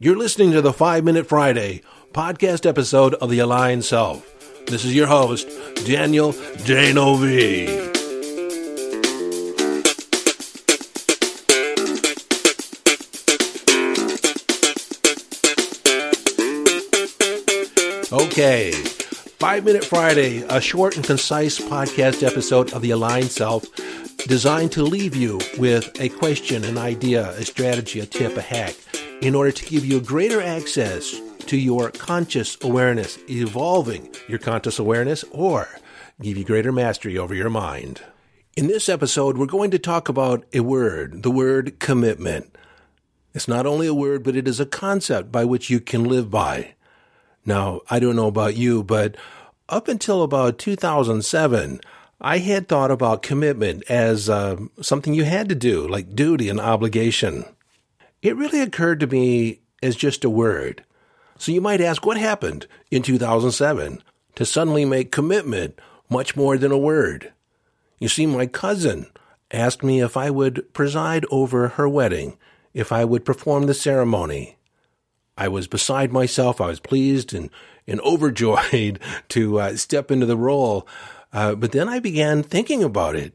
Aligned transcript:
You're 0.00 0.16
listening 0.16 0.52
to 0.52 0.62
the 0.62 0.72
5 0.72 1.02
Minute 1.02 1.26
Friday 1.26 1.82
podcast 2.12 2.66
episode 2.66 3.14
of 3.14 3.30
The 3.30 3.40
Aligned 3.40 3.84
Self. 3.84 4.24
This 4.66 4.84
is 4.84 4.94
your 4.94 5.08
host, 5.08 5.48
Daniel 5.84 6.30
D'Neuville. 6.64 7.88
Okay, 18.12 18.70
5 18.70 19.64
Minute 19.64 19.84
Friday, 19.84 20.44
a 20.48 20.60
short 20.60 20.94
and 20.94 21.04
concise 21.04 21.58
podcast 21.58 22.22
episode 22.22 22.72
of 22.72 22.82
The 22.82 22.92
Aligned 22.92 23.32
Self 23.32 23.64
designed 24.28 24.70
to 24.70 24.84
leave 24.84 25.16
you 25.16 25.40
with 25.58 25.90
a 26.00 26.08
question, 26.08 26.62
an 26.62 26.78
idea, 26.78 27.30
a 27.30 27.44
strategy, 27.44 27.98
a 27.98 28.06
tip, 28.06 28.36
a 28.36 28.40
hack 28.40 28.76
in 29.20 29.34
order 29.34 29.50
to 29.50 29.64
give 29.64 29.84
you 29.84 30.00
greater 30.00 30.40
access 30.40 31.20
to 31.40 31.56
your 31.56 31.90
conscious 31.90 32.56
awareness, 32.62 33.18
evolving 33.28 34.14
your 34.28 34.38
conscious 34.38 34.78
awareness, 34.78 35.24
or 35.32 35.68
give 36.22 36.36
you 36.36 36.44
greater 36.44 36.70
mastery 36.70 37.18
over 37.18 37.34
your 37.34 37.50
mind. 37.50 38.00
In 38.56 38.68
this 38.68 38.88
episode, 38.88 39.36
we're 39.36 39.46
going 39.46 39.70
to 39.72 39.78
talk 39.78 40.08
about 40.08 40.44
a 40.52 40.60
word, 40.60 41.22
the 41.22 41.30
word 41.30 41.80
commitment. 41.80 42.54
It's 43.34 43.48
not 43.48 43.66
only 43.66 43.86
a 43.86 43.94
word, 43.94 44.22
but 44.22 44.36
it 44.36 44.46
is 44.46 44.60
a 44.60 44.66
concept 44.66 45.32
by 45.32 45.44
which 45.44 45.68
you 45.68 45.80
can 45.80 46.04
live 46.04 46.30
by. 46.30 46.74
Now, 47.44 47.80
I 47.90 47.98
don't 47.98 48.16
know 48.16 48.26
about 48.26 48.56
you, 48.56 48.84
but 48.84 49.16
up 49.68 49.88
until 49.88 50.22
about 50.22 50.58
2007, 50.58 51.80
I 52.20 52.38
had 52.38 52.68
thought 52.68 52.90
about 52.90 53.22
commitment 53.22 53.84
as 53.88 54.28
uh, 54.28 54.56
something 54.80 55.14
you 55.14 55.24
had 55.24 55.48
to 55.48 55.54
do, 55.54 55.86
like 55.86 56.14
duty 56.14 56.48
and 56.48 56.60
obligation. 56.60 57.44
It 58.22 58.36
really 58.36 58.60
occurred 58.60 59.00
to 59.00 59.06
me 59.06 59.60
as 59.82 59.96
just 59.96 60.24
a 60.24 60.30
word. 60.30 60.84
So 61.38 61.52
you 61.52 61.60
might 61.60 61.80
ask, 61.80 62.04
what 62.04 62.16
happened 62.16 62.66
in 62.90 63.02
2007 63.02 64.02
to 64.34 64.44
suddenly 64.44 64.84
make 64.84 65.12
commitment 65.12 65.78
much 66.10 66.36
more 66.36 66.58
than 66.58 66.72
a 66.72 66.78
word? 66.78 67.32
You 67.98 68.08
see, 68.08 68.26
my 68.26 68.46
cousin 68.46 69.06
asked 69.50 69.82
me 69.82 70.00
if 70.00 70.16
I 70.16 70.30
would 70.30 70.72
preside 70.74 71.24
over 71.30 71.68
her 71.68 71.88
wedding, 71.88 72.36
if 72.74 72.90
I 72.92 73.04
would 73.04 73.24
perform 73.24 73.66
the 73.66 73.74
ceremony. 73.74 74.56
I 75.36 75.48
was 75.48 75.68
beside 75.68 76.12
myself. 76.12 76.60
I 76.60 76.66
was 76.66 76.80
pleased 76.80 77.32
and, 77.32 77.50
and 77.86 78.00
overjoyed 78.04 78.98
to 79.28 79.60
uh, 79.60 79.76
step 79.76 80.10
into 80.10 80.26
the 80.26 80.36
role. 80.36 80.86
Uh, 81.32 81.54
but 81.54 81.72
then 81.72 81.88
I 81.88 82.00
began 82.00 82.42
thinking 82.42 82.82
about 82.82 83.14
it 83.14 83.32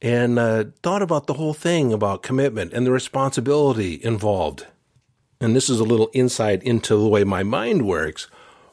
and 0.00 0.38
uh, 0.38 0.64
thought 0.82 1.02
about 1.02 1.26
the 1.26 1.34
whole 1.34 1.54
thing 1.54 1.92
about 1.92 2.22
commitment 2.22 2.72
and 2.72 2.86
the 2.86 2.92
responsibility 2.92 4.00
involved. 4.02 4.66
And 5.40 5.54
this 5.54 5.68
is 5.68 5.80
a 5.80 5.84
little 5.84 6.10
insight 6.12 6.62
into 6.62 6.96
the 6.96 7.08
way 7.08 7.24
my 7.24 7.42
mind 7.42 7.86
works, 7.86 8.28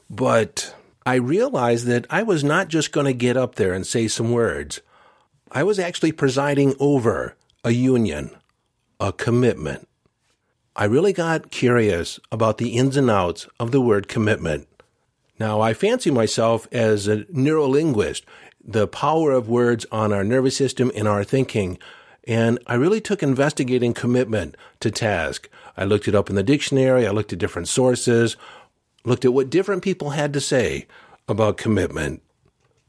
but 0.09 0.75
I 1.05 1.15
realized 1.15 1.85
that 1.87 2.07
I 2.09 2.23
was 2.23 2.43
not 2.43 2.67
just 2.67 2.91
going 2.91 3.05
to 3.05 3.13
get 3.13 3.37
up 3.37 3.55
there 3.55 3.73
and 3.73 3.85
say 3.85 4.07
some 4.07 4.31
words. 4.31 4.81
I 5.51 5.63
was 5.63 5.79
actually 5.79 6.11
presiding 6.11 6.75
over 6.79 7.35
a 7.63 7.71
union, 7.71 8.31
a 8.99 9.11
commitment. 9.11 9.87
I 10.75 10.85
really 10.85 11.13
got 11.13 11.51
curious 11.51 12.19
about 12.31 12.57
the 12.57 12.69
ins 12.69 12.97
and 12.97 13.09
outs 13.09 13.47
of 13.59 13.71
the 13.71 13.79
word 13.81 14.07
commitment. 14.07 14.67
Now, 15.39 15.61
I 15.61 15.73
fancy 15.73 16.11
myself 16.11 16.67
as 16.71 17.07
a 17.07 17.23
neurolinguist 17.25 18.23
the 18.65 18.87
power 18.87 19.31
of 19.31 19.47
words 19.47 19.85
on 19.91 20.11
our 20.11 20.23
nervous 20.23 20.57
system 20.57 20.91
and 20.95 21.07
our 21.07 21.23
thinking. 21.23 21.77
And 22.27 22.57
I 22.65 22.75
really 22.75 22.99
took 22.99 23.21
investigating 23.21 23.93
commitment 23.93 24.57
to 24.79 24.89
task. 24.89 25.47
I 25.77 25.83
looked 25.83 26.07
it 26.07 26.15
up 26.15 26.29
in 26.29 26.35
the 26.35 26.43
dictionary. 26.43 27.05
I 27.05 27.11
looked 27.11 27.31
at 27.31 27.39
different 27.39 27.67
sources, 27.67 28.35
looked 29.03 29.25
at 29.25 29.33
what 29.33 29.49
different 29.49 29.83
people 29.83 30.11
had 30.11 30.33
to 30.33 30.41
say 30.41 30.87
about 31.27 31.57
commitment. 31.57 32.23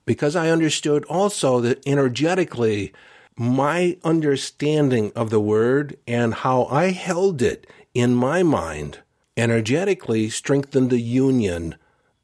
Because 0.06 0.36
I 0.36 0.50
understood 0.50 1.04
also 1.04 1.60
that 1.60 1.86
energetically, 1.86 2.92
my 3.36 3.98
understanding 4.04 5.12
of 5.14 5.30
the 5.30 5.40
word 5.40 5.96
and 6.06 6.32
how 6.32 6.64
I 6.66 6.92
held 6.92 7.42
it 7.42 7.66
in 7.92 8.14
my 8.14 8.42
mind 8.42 9.00
energetically 9.36 10.30
strengthened 10.30 10.88
the 10.88 11.00
union 11.00 11.74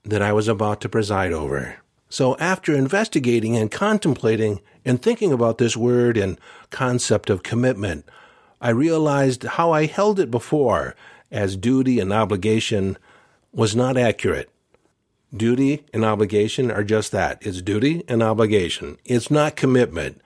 that 0.05 0.23
I 0.23 0.33
was 0.33 0.49
about 0.49 0.81
to 0.81 0.89
preside 0.89 1.33
over. 1.33 1.82
So 2.13 2.37
after 2.37 2.75
investigating 2.75 3.57
and 3.57 3.71
contemplating 3.71 4.61
and 4.85 5.01
thinking 5.01 5.33
about 5.33 5.57
this 5.57 5.79
word 5.79 6.19
and 6.19 6.39
concept 6.69 7.31
of 7.31 7.43
commitment, 7.43 8.05
I 8.61 8.69
realized 8.69 9.45
how 9.45 9.71
I 9.73 9.87
held 9.87 10.21
it 10.21 10.31
before 10.31 10.95
as 11.31 11.57
duty 11.57 12.01
and 12.01 12.13
obligation 12.13 12.99
was 13.51 13.75
not 13.75 13.97
accurate. 13.97 14.51
Duty 15.35 15.87
and 15.95 16.05
obligation 16.05 16.71
are 16.71 16.85
just 16.85 17.13
that. 17.13 17.39
It's 17.41 17.63
duty 17.63 18.05
and 18.07 18.23
obligation. 18.23 18.99
It's 19.07 19.31
not 19.31 19.57
commitment. 19.57 20.21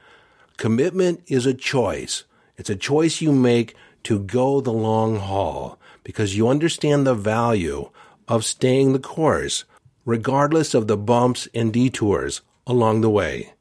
Commitment 0.56 1.22
is 1.28 1.46
a 1.46 1.54
choice. 1.54 2.24
It's 2.56 2.68
a 2.68 2.74
choice 2.74 3.20
you 3.20 3.30
make 3.30 3.76
to 4.02 4.18
go 4.18 4.60
the 4.60 4.72
long 4.72 5.20
haul 5.20 5.78
because 6.02 6.36
you 6.36 6.48
understand 6.48 7.06
the 7.06 7.14
value 7.14 7.90
of 8.26 8.44
staying 8.44 8.92
the 8.92 8.98
course 8.98 9.64
regardless 10.06 10.72
of 10.72 10.86
the 10.86 10.96
bumps 10.96 11.48
and 11.52 11.72
detours 11.74 12.40
along 12.66 13.02
the 13.02 13.10
way. 13.10 13.52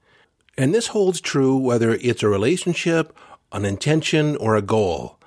And 0.58 0.74
this 0.74 0.88
holds 0.88 1.20
true 1.20 1.58
whether 1.58 1.96
it's 1.96 2.24
a 2.24 2.30
relationship, 2.30 3.14
an 3.52 3.66
intention, 3.66 4.38
or 4.38 4.56
a 4.56 4.62
goal. 4.62 5.20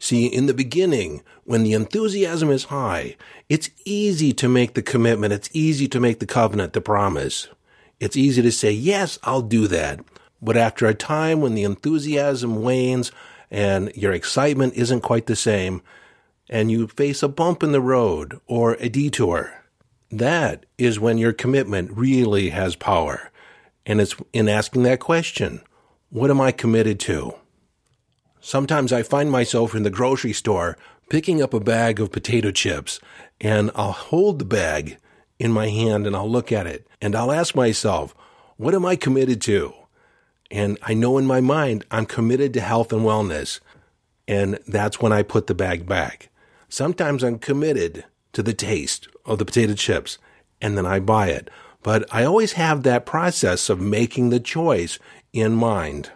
See, 0.00 0.26
in 0.26 0.46
the 0.46 0.54
beginning, 0.54 1.22
when 1.44 1.62
the 1.62 1.74
enthusiasm 1.74 2.50
is 2.50 2.64
high, 2.64 3.16
it's 3.48 3.70
easy 3.84 4.32
to 4.32 4.48
make 4.48 4.74
the 4.74 4.82
commitment. 4.82 5.32
It's 5.32 5.48
easy 5.52 5.86
to 5.88 6.00
make 6.00 6.18
the 6.18 6.26
covenant, 6.26 6.72
the 6.72 6.80
promise. 6.80 7.46
It's 8.00 8.16
easy 8.16 8.42
to 8.42 8.50
say, 8.50 8.72
yes, 8.72 9.18
I'll 9.22 9.42
do 9.42 9.68
that. 9.68 10.00
But 10.42 10.56
after 10.56 10.86
a 10.86 10.94
time 10.94 11.40
when 11.40 11.54
the 11.54 11.62
enthusiasm 11.62 12.62
wanes 12.62 13.12
and 13.50 13.94
your 13.94 14.12
excitement 14.12 14.74
isn't 14.74 15.02
quite 15.02 15.26
the 15.26 15.36
same, 15.36 15.82
and 16.50 16.70
you 16.70 16.86
face 16.88 17.22
a 17.22 17.28
bump 17.28 17.62
in 17.62 17.72
the 17.72 17.80
road 17.80 18.40
or 18.46 18.74
a 18.74 18.88
detour, 18.88 19.63
that 20.18 20.66
is 20.78 21.00
when 21.00 21.18
your 21.18 21.32
commitment 21.32 21.90
really 21.92 22.50
has 22.50 22.76
power. 22.76 23.30
And 23.86 24.00
it's 24.00 24.14
in 24.32 24.48
asking 24.48 24.82
that 24.84 25.00
question 25.00 25.62
what 26.10 26.30
am 26.30 26.40
I 26.40 26.52
committed 26.52 27.00
to? 27.00 27.34
Sometimes 28.40 28.92
I 28.92 29.02
find 29.02 29.30
myself 29.30 29.74
in 29.74 29.82
the 29.82 29.90
grocery 29.90 30.32
store 30.32 30.78
picking 31.08 31.42
up 31.42 31.52
a 31.52 31.60
bag 31.60 31.98
of 31.98 32.12
potato 32.12 32.50
chips, 32.50 33.00
and 33.40 33.70
I'll 33.74 33.92
hold 33.92 34.38
the 34.38 34.44
bag 34.44 34.98
in 35.38 35.50
my 35.50 35.68
hand 35.68 36.06
and 36.06 36.14
I'll 36.14 36.30
look 36.30 36.52
at 36.52 36.66
it 36.66 36.86
and 37.00 37.16
I'll 37.16 37.32
ask 37.32 37.54
myself, 37.54 38.14
what 38.56 38.74
am 38.74 38.86
I 38.86 38.96
committed 38.96 39.40
to? 39.42 39.74
And 40.50 40.78
I 40.82 40.94
know 40.94 41.18
in 41.18 41.26
my 41.26 41.40
mind 41.40 41.84
I'm 41.90 42.06
committed 42.06 42.54
to 42.54 42.60
health 42.60 42.92
and 42.92 43.02
wellness. 43.02 43.60
And 44.28 44.58
that's 44.66 45.00
when 45.00 45.12
I 45.12 45.22
put 45.22 45.48
the 45.48 45.54
bag 45.54 45.86
back. 45.86 46.30
Sometimes 46.68 47.22
I'm 47.22 47.38
committed 47.38 48.04
to 48.34 48.42
the 48.42 48.54
taste 48.54 49.08
of 49.24 49.38
the 49.38 49.44
potato 49.44 49.74
chips 49.74 50.18
and 50.60 50.76
then 50.76 50.86
I 50.86 51.00
buy 51.00 51.28
it. 51.28 51.50
But 51.82 52.06
I 52.12 52.24
always 52.24 52.52
have 52.52 52.82
that 52.82 53.04
process 53.06 53.68
of 53.68 53.80
making 53.80 54.30
the 54.30 54.40
choice 54.40 54.98
in 55.32 55.52
mind. 55.52 56.10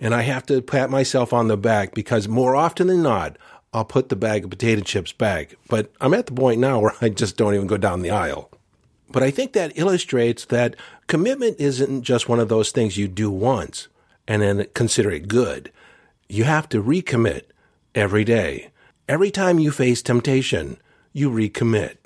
And 0.00 0.14
I 0.14 0.22
have 0.22 0.44
to 0.46 0.60
pat 0.60 0.90
myself 0.90 1.32
on 1.32 1.46
the 1.46 1.56
back 1.56 1.94
because 1.94 2.26
more 2.26 2.56
often 2.56 2.88
than 2.88 3.02
not, 3.02 3.36
I'll 3.72 3.84
put 3.84 4.08
the 4.08 4.16
bag 4.16 4.44
of 4.44 4.50
potato 4.50 4.82
chips 4.82 5.12
back. 5.12 5.54
But 5.68 5.92
I'm 6.00 6.14
at 6.14 6.26
the 6.26 6.32
point 6.32 6.60
now 6.60 6.80
where 6.80 6.94
I 7.00 7.08
just 7.08 7.36
don't 7.36 7.54
even 7.54 7.68
go 7.68 7.76
down 7.76 8.02
the 8.02 8.10
aisle. 8.10 8.50
But 9.12 9.22
I 9.22 9.30
think 9.30 9.52
that 9.52 9.78
illustrates 9.78 10.44
that 10.46 10.74
commitment 11.06 11.60
isn't 11.60 12.02
just 12.02 12.28
one 12.28 12.40
of 12.40 12.48
those 12.48 12.72
things 12.72 12.96
you 12.96 13.06
do 13.06 13.30
once 13.30 13.88
and 14.26 14.42
then 14.42 14.66
consider 14.74 15.10
it 15.10 15.28
good. 15.28 15.70
You 16.28 16.44
have 16.44 16.68
to 16.70 16.82
recommit 16.82 17.42
every 17.94 18.24
day. 18.24 18.70
Every 19.08 19.30
time 19.30 19.58
you 19.58 19.70
face 19.70 20.02
temptation, 20.02 20.78
you 21.12 21.30
recommit. 21.30 21.96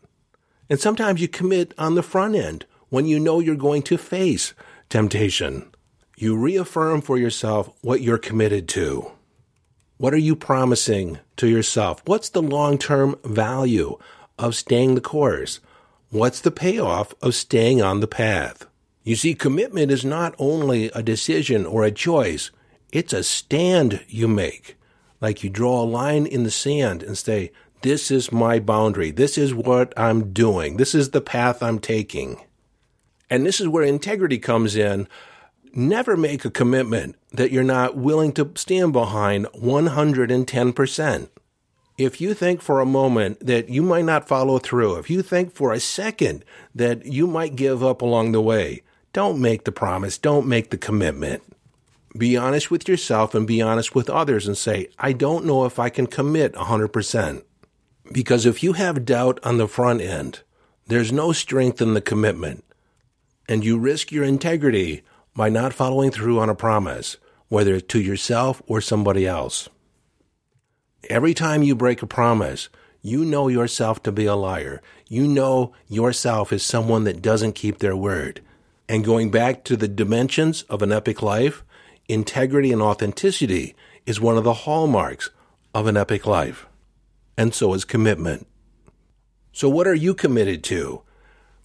And 0.68 0.80
sometimes 0.80 1.20
you 1.20 1.28
commit 1.28 1.74
on 1.78 1.94
the 1.94 2.02
front 2.02 2.34
end 2.34 2.66
when 2.88 3.06
you 3.06 3.20
know 3.20 3.40
you're 3.40 3.56
going 3.56 3.82
to 3.82 3.98
face 3.98 4.54
temptation. 4.88 5.70
You 6.16 6.36
reaffirm 6.36 7.02
for 7.02 7.18
yourself 7.18 7.70
what 7.82 8.00
you're 8.00 8.18
committed 8.18 8.68
to. 8.70 9.12
What 9.98 10.14
are 10.14 10.18
you 10.18 10.36
promising 10.36 11.18
to 11.36 11.48
yourself? 11.48 12.02
What's 12.04 12.28
the 12.28 12.42
long 12.42 12.78
term 12.78 13.16
value 13.24 13.98
of 14.38 14.54
staying 14.54 14.94
the 14.94 15.00
course? 15.00 15.60
What's 16.10 16.40
the 16.40 16.50
payoff 16.50 17.14
of 17.22 17.34
staying 17.34 17.82
on 17.82 18.00
the 18.00 18.06
path? 18.06 18.66
You 19.04 19.16
see, 19.16 19.34
commitment 19.34 19.90
is 19.90 20.04
not 20.04 20.34
only 20.38 20.86
a 20.90 21.02
decision 21.02 21.64
or 21.64 21.84
a 21.84 21.90
choice, 21.90 22.50
it's 22.92 23.12
a 23.12 23.22
stand 23.22 24.04
you 24.08 24.28
make. 24.28 24.76
Like 25.20 25.42
you 25.42 25.50
draw 25.50 25.82
a 25.82 25.84
line 25.84 26.26
in 26.26 26.42
the 26.42 26.50
sand 26.50 27.02
and 27.02 27.16
say, 27.16 27.52
this 27.86 28.10
is 28.10 28.32
my 28.32 28.58
boundary. 28.58 29.12
This 29.12 29.38
is 29.38 29.54
what 29.54 29.94
I'm 29.96 30.32
doing. 30.32 30.76
This 30.76 30.92
is 30.92 31.10
the 31.10 31.20
path 31.20 31.62
I'm 31.62 31.78
taking. 31.78 32.40
And 33.30 33.46
this 33.46 33.60
is 33.60 33.68
where 33.68 33.84
integrity 33.84 34.38
comes 34.38 34.74
in. 34.74 35.06
Never 35.72 36.16
make 36.16 36.44
a 36.44 36.50
commitment 36.50 37.14
that 37.32 37.52
you're 37.52 37.62
not 37.62 37.96
willing 37.96 38.32
to 38.32 38.50
stand 38.56 38.92
behind 38.92 39.46
110%. 39.54 41.28
If 41.96 42.20
you 42.20 42.34
think 42.34 42.60
for 42.60 42.80
a 42.80 42.86
moment 42.86 43.46
that 43.46 43.68
you 43.68 43.82
might 43.82 44.04
not 44.04 44.26
follow 44.26 44.58
through, 44.58 44.96
if 44.96 45.08
you 45.08 45.22
think 45.22 45.54
for 45.54 45.72
a 45.72 45.78
second 45.78 46.44
that 46.74 47.06
you 47.06 47.28
might 47.28 47.54
give 47.54 47.84
up 47.84 48.02
along 48.02 48.32
the 48.32 48.42
way, 48.42 48.82
don't 49.12 49.40
make 49.40 49.62
the 49.62 49.70
promise, 49.70 50.18
don't 50.18 50.48
make 50.48 50.70
the 50.70 50.76
commitment. 50.76 51.42
Be 52.18 52.36
honest 52.36 52.68
with 52.68 52.88
yourself 52.88 53.32
and 53.32 53.46
be 53.46 53.62
honest 53.62 53.94
with 53.94 54.10
others 54.10 54.48
and 54.48 54.58
say, 54.58 54.88
I 54.98 55.12
don't 55.12 55.44
know 55.44 55.66
if 55.66 55.78
I 55.78 55.88
can 55.88 56.08
commit 56.08 56.54
100%. 56.54 57.42
Because 58.12 58.46
if 58.46 58.62
you 58.62 58.74
have 58.74 59.04
doubt 59.04 59.40
on 59.42 59.58
the 59.58 59.68
front 59.68 60.00
end, 60.00 60.40
there's 60.86 61.12
no 61.12 61.32
strength 61.32 61.82
in 61.82 61.94
the 61.94 62.00
commitment, 62.00 62.64
and 63.48 63.64
you 63.64 63.78
risk 63.78 64.12
your 64.12 64.24
integrity 64.24 65.02
by 65.34 65.48
not 65.48 65.74
following 65.74 66.10
through 66.10 66.38
on 66.38 66.48
a 66.48 66.54
promise, 66.54 67.16
whether 67.48 67.80
to 67.80 68.00
yourself 68.00 68.62
or 68.66 68.80
somebody 68.80 69.26
else. 69.26 69.68
Every 71.10 71.34
time 71.34 71.62
you 71.62 71.74
break 71.74 72.02
a 72.02 72.06
promise, 72.06 72.68
you 73.02 73.24
know 73.24 73.48
yourself 73.48 74.02
to 74.04 74.12
be 74.12 74.26
a 74.26 74.34
liar. 74.34 74.82
You 75.08 75.28
know 75.28 75.72
yourself 75.88 76.52
as 76.52 76.62
someone 76.62 77.04
that 77.04 77.22
doesn't 77.22 77.54
keep 77.54 77.78
their 77.78 77.96
word. 77.96 78.40
And 78.88 79.04
going 79.04 79.30
back 79.30 79.62
to 79.64 79.76
the 79.76 79.88
dimensions 79.88 80.62
of 80.62 80.82
an 80.82 80.90
epic 80.90 81.22
life, 81.22 81.64
integrity 82.08 82.72
and 82.72 82.82
authenticity 82.82 83.76
is 84.06 84.20
one 84.20 84.36
of 84.36 84.44
the 84.44 84.54
hallmarks 84.54 85.30
of 85.74 85.86
an 85.86 85.96
epic 85.96 86.26
life. 86.26 86.66
And 87.36 87.54
so 87.54 87.74
is 87.74 87.84
commitment. 87.84 88.46
So 89.52 89.68
what 89.68 89.86
are 89.86 89.94
you 89.94 90.14
committed 90.14 90.62
to? 90.64 91.02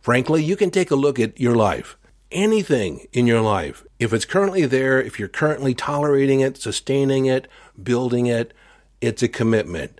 Frankly, 0.01 0.43
you 0.43 0.55
can 0.55 0.71
take 0.71 0.91
a 0.91 0.95
look 0.95 1.19
at 1.19 1.39
your 1.39 1.55
life. 1.55 1.97
Anything 2.31 3.07
in 3.11 3.27
your 3.27 3.41
life. 3.41 3.85
If 3.99 4.13
it's 4.13 4.25
currently 4.25 4.65
there, 4.65 5.01
if 5.01 5.19
you're 5.19 5.27
currently 5.27 5.73
tolerating 5.73 6.39
it, 6.39 6.57
sustaining 6.57 7.25
it, 7.25 7.47
building 7.81 8.25
it, 8.25 8.53
it's 9.01 9.21
a 9.21 9.27
commitment. 9.27 9.99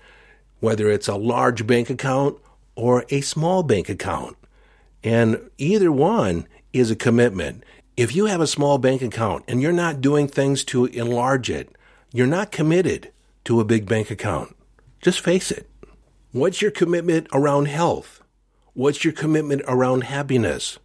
Whether 0.60 0.90
it's 0.90 1.08
a 1.08 1.16
large 1.16 1.68
bank 1.68 1.90
account 1.90 2.38
or 2.76 3.06
a 3.10 3.22
small 3.22 3.64
bank 3.64 3.90
account. 3.90 4.38
And 5.04 5.50
either 5.58 5.92
one 5.92 6.48
is 6.74 6.92
a 6.92 6.96
commitment. 6.96 7.64
If 7.98 8.16
you 8.16 8.26
have 8.26 8.42
a 8.42 8.48
small 8.48 8.78
bank 8.78 9.02
account 9.02 9.44
and 9.48 9.62
you're 9.62 9.72
not 9.72 10.02
doing 10.02 10.28
things 10.28 10.64
to 10.66 10.86
enlarge 10.86 11.50
it, 11.50 11.76
you're 12.14 12.28
not 12.28 12.52
committed 12.52 13.12
to 13.46 13.60
a 13.60 13.66
big 13.66 13.88
bank 13.88 14.10
account. 14.10 14.56
Just 15.02 15.20
face 15.22 15.50
it. 15.50 15.68
What's 16.32 16.62
your 16.62 16.70
commitment 16.70 17.28
around 17.34 17.68
health? 17.68 18.22
What's 18.74 19.04
your 19.04 19.14
commitment 19.14 19.64
around 19.68 20.04
happiness? 20.04 20.78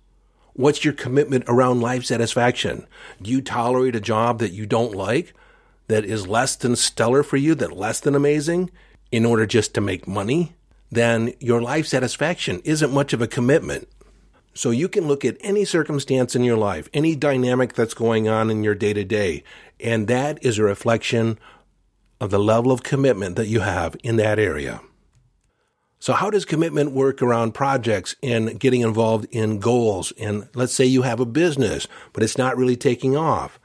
What's 0.55 0.85
your 0.87 0.95
commitment 0.95 1.45
around 1.47 1.83
life 1.83 2.07
satisfaction? 2.07 2.87
Do 3.21 3.31
you 3.31 3.43
tolerate 3.43 3.95
a 3.95 4.01
job 4.01 4.39
that 4.39 4.53
you 4.53 4.65
don't 4.65 4.95
like, 4.95 5.35
that 5.89 6.07
is 6.07 6.27
less 6.27 6.57
than 6.57 6.77
stellar 6.77 7.23
for 7.23 7.37
you, 7.37 7.55
that 7.57 7.77
less 7.77 8.01
than 8.01 8.15
amazing, 8.15 8.71
in 9.13 9.27
order 9.27 9.45
just 9.45 9.75
to 9.75 9.83
make 9.83 10.09
money? 10.09 10.55
Then 10.91 11.35
your 11.39 11.61
life 11.61 11.87
satisfaction 11.87 12.63
isn't 12.65 12.95
much 12.95 13.13
of 13.13 13.21
a 13.21 13.29
commitment. 13.29 13.87
So 14.55 14.71
you 14.71 14.89
can 14.89 15.07
look 15.07 15.27
at 15.27 15.37
any 15.41 15.67
circumstance 15.67 16.35
in 16.35 16.43
your 16.43 16.57
life, 16.57 16.89
any 16.95 17.15
dynamic 17.15 17.75
that's 17.75 17.93
going 17.93 18.27
on 18.27 18.51
in 18.51 18.65
your 18.65 18.75
day 18.75 18.95
to 18.95 19.05
day, 19.05 19.45
and 19.79 20.09
that 20.09 20.43
is 20.43 20.59
a 20.59 20.63
reflection 20.65 21.39
of 22.21 22.31
the 22.31 22.39
level 22.39 22.73
of 22.73 22.83
commitment 22.83 23.37
that 23.37 23.49
you 23.49 23.61
have 23.61 23.97
in 24.03 24.17
that 24.17 24.39
area. 24.39 24.81
So 25.99 26.13
how 26.13 26.31
does 26.31 26.45
commitment 26.45 26.93
work 26.93 27.23
around 27.23 27.53
projects 27.53 28.15
and 28.23 28.61
getting 28.61 28.83
involved 28.83 29.27
in 29.31 29.59
goals? 29.59 30.13
And 30.19 30.49
let's 30.55 30.73
say 30.73 30.85
you 30.85 31.03
have 31.03 31.21
a 31.21 31.27
business, 31.27 31.89
but 32.13 32.23
it's 32.23 32.39
not 32.39 32.57
really 32.57 32.77
taking 32.77 33.17
off. 33.17 33.59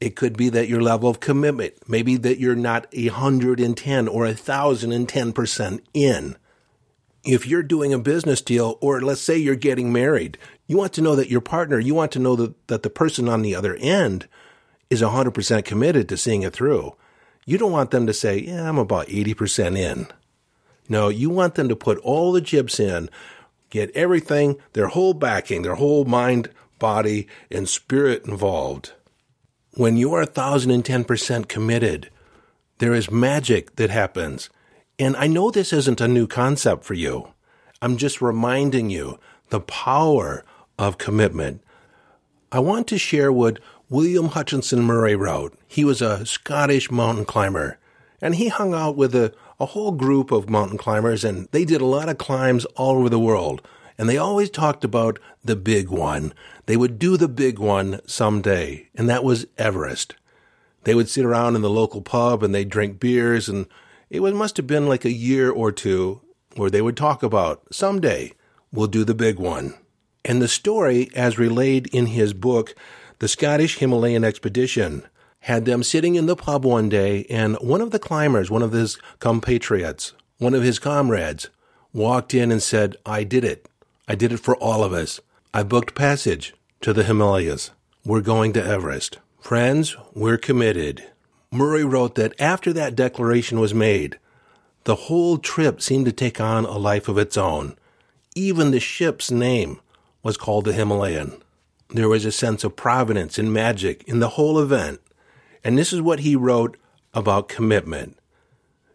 It 0.00 0.16
could 0.16 0.36
be 0.36 0.50
that 0.50 0.68
your 0.68 0.82
level 0.82 1.08
of 1.08 1.20
commitment, 1.20 1.74
maybe 1.88 2.16
that 2.18 2.38
you're 2.38 2.54
not 2.54 2.86
a 2.92 3.08
hundred 3.08 3.60
and 3.60 3.76
ten 3.76 4.06
or 4.06 4.26
a 4.26 4.34
thousand 4.34 4.92
and 4.92 5.08
ten 5.08 5.32
percent 5.32 5.82
in 5.94 6.36
if 7.26 7.46
you're 7.46 7.62
doing 7.62 7.92
a 7.92 7.98
business 7.98 8.40
deal, 8.40 8.78
or 8.80 9.00
let's 9.00 9.20
say 9.20 9.36
you're 9.36 9.56
getting 9.56 9.92
married, 9.92 10.38
you 10.66 10.76
want 10.76 10.92
to 10.94 11.02
know 11.02 11.16
that 11.16 11.28
your 11.28 11.40
partner, 11.40 11.78
you 11.78 11.94
want 11.94 12.12
to 12.12 12.18
know 12.18 12.36
that, 12.36 12.68
that 12.68 12.82
the 12.84 12.90
person 12.90 13.28
on 13.28 13.42
the 13.42 13.54
other 13.54 13.74
end 13.76 14.28
is 14.88 15.02
100% 15.02 15.64
committed 15.64 16.08
to 16.08 16.16
seeing 16.16 16.42
it 16.42 16.52
through. 16.52 16.94
You 17.46 17.58
don't 17.58 17.72
want 17.72 17.92
them 17.92 18.06
to 18.08 18.12
say, 18.12 18.40
yeah, 18.40 18.68
I'm 18.68 18.76
about 18.76 19.06
80% 19.06 19.78
in. 19.78 20.08
No, 20.88 21.08
you 21.08 21.30
want 21.30 21.54
them 21.54 21.68
to 21.68 21.76
put 21.76 21.98
all 21.98 22.32
the 22.32 22.40
chips 22.40 22.78
in, 22.80 23.08
get 23.70 23.90
everything, 23.96 24.56
their 24.72 24.88
whole 24.88 25.14
backing, 25.14 25.62
their 25.62 25.76
whole 25.76 26.04
mind, 26.04 26.50
body, 26.78 27.28
and 27.50 27.68
spirit 27.68 28.26
involved. 28.26 28.92
When 29.74 29.96
you 29.96 30.12
are 30.14 30.24
1010% 30.24 31.48
committed, 31.48 32.10
there 32.78 32.94
is 32.94 33.10
magic 33.10 33.76
that 33.76 33.90
happens. 33.90 34.50
And 34.98 35.16
I 35.16 35.28
know 35.28 35.50
this 35.50 35.72
isn't 35.72 36.00
a 36.00 36.08
new 36.08 36.26
concept 36.26 36.84
for 36.84 36.94
you. 36.94 37.32
I'm 37.80 37.96
just 37.96 38.20
reminding 38.20 38.90
you 38.90 39.18
the 39.50 39.60
power 39.60 40.44
of 40.78 40.98
commitment. 40.98 41.62
I 42.50 42.58
want 42.58 42.86
to 42.88 42.98
share 42.98 43.32
what 43.32 43.60
William 43.88 44.26
Hutchison 44.30 44.82
Murray 44.82 45.14
wrote. 45.14 45.56
He 45.68 45.84
was 45.84 46.02
a 46.02 46.26
Scottish 46.26 46.90
mountain 46.90 47.24
climber, 47.24 47.78
and 48.20 48.34
he 48.34 48.48
hung 48.48 48.74
out 48.74 48.96
with 48.96 49.14
a, 49.14 49.32
a 49.60 49.66
whole 49.66 49.92
group 49.92 50.32
of 50.32 50.50
mountain 50.50 50.76
climbers, 50.76 51.24
and 51.24 51.48
they 51.52 51.64
did 51.64 51.80
a 51.80 51.86
lot 51.86 52.08
of 52.08 52.18
climbs 52.18 52.64
all 52.74 52.98
over 52.98 53.08
the 53.08 53.20
world. 53.20 53.62
And 53.96 54.08
they 54.08 54.18
always 54.18 54.50
talked 54.50 54.84
about 54.84 55.20
the 55.44 55.54
big 55.54 55.88
one. 55.88 56.34
They 56.66 56.76
would 56.76 56.98
do 56.98 57.16
the 57.16 57.28
big 57.28 57.60
one 57.60 58.00
someday, 58.06 58.88
and 58.94 59.08
that 59.08 59.22
was 59.22 59.46
Everest. 59.56 60.16
They 60.82 60.94
would 60.94 61.08
sit 61.08 61.24
around 61.24 61.54
in 61.54 61.62
the 61.62 61.70
local 61.70 62.00
pub 62.00 62.42
and 62.42 62.54
they'd 62.54 62.68
drink 62.68 63.00
beers 63.00 63.48
and 63.48 63.66
it 64.08 64.20
was, 64.20 64.34
must 64.34 64.56
have 64.56 64.68
been 64.68 64.86
like 64.86 65.04
a 65.04 65.10
year 65.10 65.50
or 65.50 65.72
two 65.72 66.20
where 66.54 66.70
they 66.70 66.80
would 66.80 66.96
talk 66.96 67.24
about 67.24 67.62
someday 67.72 68.32
we'll 68.70 68.86
do 68.86 69.04
the 69.04 69.14
big 69.14 69.40
one. 69.40 69.74
And 70.24 70.40
the 70.40 70.46
story, 70.46 71.08
as 71.14 71.38
relayed 71.38 71.88
in 71.88 72.06
his 72.06 72.32
book, 72.34 72.74
The 73.18 73.28
Scottish 73.28 73.78
Himalayan 73.78 74.24
Expedition, 74.24 75.02
had 75.40 75.64
them 75.64 75.82
sitting 75.82 76.16
in 76.16 76.26
the 76.26 76.36
pub 76.36 76.64
one 76.64 76.88
day, 76.88 77.24
and 77.30 77.56
one 77.56 77.80
of 77.80 77.90
the 77.90 77.98
climbers, 77.98 78.50
one 78.50 78.62
of 78.62 78.72
his 78.72 78.98
compatriots, 79.20 80.12
one 80.38 80.54
of 80.54 80.62
his 80.62 80.78
comrades, 80.78 81.48
walked 81.92 82.34
in 82.34 82.50
and 82.50 82.62
said, 82.62 82.96
I 83.06 83.24
did 83.24 83.44
it. 83.44 83.68
I 84.08 84.16
did 84.16 84.32
it 84.32 84.40
for 84.40 84.56
all 84.56 84.84
of 84.84 84.92
us. 84.92 85.20
I 85.54 85.62
booked 85.62 85.94
passage 85.94 86.52
to 86.82 86.92
the 86.92 87.04
Himalayas. 87.04 87.70
We're 88.04 88.20
going 88.20 88.52
to 88.54 88.64
Everest. 88.64 89.18
Friends, 89.40 89.96
we're 90.12 90.36
committed. 90.36 91.06
Murray 91.50 91.84
wrote 91.84 92.16
that 92.16 92.38
after 92.40 92.72
that 92.72 92.96
declaration 92.96 93.60
was 93.60 93.72
made, 93.72 94.18
the 94.84 94.94
whole 94.94 95.38
trip 95.38 95.80
seemed 95.80 96.06
to 96.06 96.12
take 96.12 96.40
on 96.40 96.64
a 96.64 96.76
life 96.76 97.08
of 97.08 97.18
its 97.18 97.36
own. 97.36 97.76
Even 98.34 98.72
the 98.72 98.80
ship's 98.80 99.30
name 99.30 99.80
was 100.22 100.36
called 100.36 100.64
the 100.64 100.72
Himalayan. 100.72 101.40
There 101.88 102.08
was 102.08 102.24
a 102.24 102.32
sense 102.32 102.64
of 102.64 102.76
providence 102.76 103.38
and 103.38 103.52
magic 103.52 104.02
in 104.04 104.18
the 104.18 104.30
whole 104.30 104.58
event. 104.58 105.00
And 105.62 105.78
this 105.78 105.92
is 105.92 106.00
what 106.00 106.20
he 106.20 106.36
wrote 106.36 106.76
about 107.14 107.48
commitment. 107.48 108.18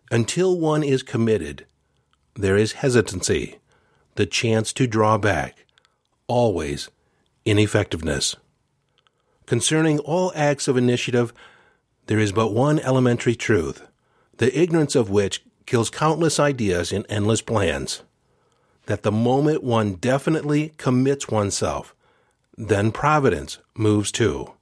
Until 0.10 0.60
one 0.60 0.84
is 0.84 1.04
committed, 1.04 1.66
there 2.36 2.58
is 2.58 2.74
hesitancy, 2.74 3.60
the 4.16 4.26
chance 4.26 4.74
to 4.74 4.88
draw 4.88 5.18
back, 5.18 5.66
always 6.28 6.90
ineffectiveness. 7.46 8.36
Concerning 9.46 10.00
all 10.00 10.32
acts 10.36 10.68
of 10.68 10.78
initiative, 10.78 11.34
there 12.08 12.20
is 12.20 12.32
but 12.32 12.54
one 12.54 12.80
elementary 12.80 13.36
truth, 13.36 13.88
the 14.38 14.58
ignorance 14.58 14.96
of 14.96 15.10
which 15.10 15.44
kills 15.66 15.90
countless 15.90 16.40
ideas 16.40 16.92
and 16.92 17.06
endless 17.10 17.42
plans. 17.42 18.02
That 18.86 19.04
the 19.04 19.12
moment 19.12 19.64
one 19.64 19.96
definitely 19.96 20.74
commits 20.78 21.28
oneself, 21.28 21.96
then 22.62 22.92
providence 22.92 23.58
moves 23.74 24.12
too. 24.12 24.54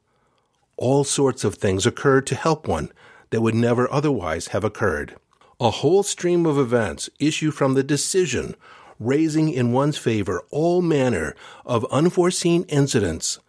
All 0.77 1.03
sorts 1.03 1.43
of 1.43 1.55
things 1.55 1.85
occur 1.85 2.21
to 2.21 2.35
help 2.35 2.65
one 2.65 2.93
that 3.29 3.41
would 3.41 3.55
never 3.55 3.91
otherwise 3.91 4.47
have 4.47 4.63
occurred. 4.63 5.17
A 5.59 5.69
whole 5.69 6.03
stream 6.03 6.45
of 6.45 6.57
events 6.57 7.09
issue 7.19 7.51
from 7.51 7.73
the 7.73 7.83
decision, 7.83 8.55
raising 8.99 9.51
in 9.51 9.73
one's 9.73 9.97
favor 9.97 10.45
all 10.49 10.81
manner 10.81 11.35
of 11.65 11.85
unforeseen 11.91 12.63
incidents 12.69 13.39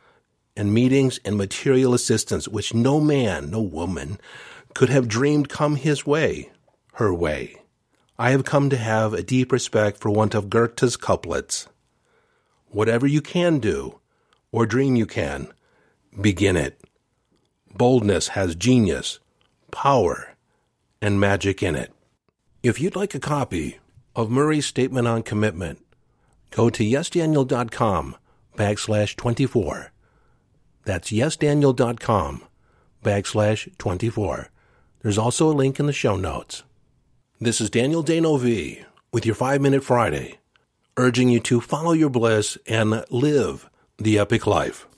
and 0.57 0.75
meetings 0.75 1.21
and 1.25 1.37
material 1.37 1.95
assistance 1.95 2.49
which 2.49 2.75
no 2.75 2.99
man, 2.99 3.51
no 3.51 3.61
woman, 3.61 4.19
could 4.75 4.89
have 4.89 5.07
dreamed 5.07 5.49
come 5.49 5.77
his 5.77 6.05
way, 6.05 6.51
her 6.95 7.15
way. 7.15 7.55
I 8.19 8.31
have 8.31 8.45
come 8.45 8.69
to 8.71 8.77
have 8.77 9.15
a 9.15 9.23
deep 9.23 9.53
respect 9.53 9.99
for 9.99 10.11
one 10.11 10.33
of 10.33 10.51
Goethe's 10.51 10.97
couplets. 10.97 11.69
Whatever 12.67 13.07
you 13.07 13.23
can 13.23 13.61
do, 13.61 14.00
or 14.53 14.67
dream 14.67 14.97
you 14.97 15.07
can, 15.07 15.53
begin 16.21 16.57
it. 16.57 16.81
Boldness 17.75 18.29
has 18.29 18.55
genius, 18.55 19.21
power, 19.71 20.35
and 21.01 21.21
magic 21.21 21.63
in 21.63 21.75
it. 21.77 21.93
If 22.63 22.81
you'd 22.81 22.97
like 22.97 23.15
a 23.15 23.21
copy 23.21 23.79
of 24.15 24.31
Murray's 24.31 24.67
statement 24.67 25.07
on 25.07 25.23
commitment, 25.23 25.85
go 26.51 26.69
to 26.71 26.85
yesdaniel.com 26.85 28.17
backslash 28.57 29.17
24 29.17 29.93
that's 30.85 31.11
yesdaniel.com 31.11 32.43
backslash 33.05 33.79
24. 33.79 34.49
There's 35.03 35.19
also 35.19 35.51
a 35.51 35.55
link 35.55 35.79
in 35.79 35.87
the 35.87 35.93
show 35.93 36.17
notes. 36.17 36.63
This 37.41 37.61
is 37.61 37.71
Daniel 37.71 38.03
D'Neuville 38.03 38.85
with 39.13 39.25
your 39.25 39.35
5 39.35 39.61
Minute 39.61 39.85
Friday, 39.85 40.39
urging 40.97 41.29
you 41.29 41.41
to 41.41 41.61
follow 41.61 41.93
your 41.93 42.11
bliss 42.11 42.59
and 42.67 43.05
live 43.11 43.69
the 44.01 44.19
epic 44.19 44.47
life. 44.47 44.90